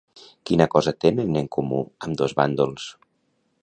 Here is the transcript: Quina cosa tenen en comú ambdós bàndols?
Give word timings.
Quina 0.49 0.67
cosa 0.75 0.93
tenen 1.05 1.39
en 1.43 1.51
comú 1.59 1.83
ambdós 2.09 2.37
bàndols? 2.43 2.91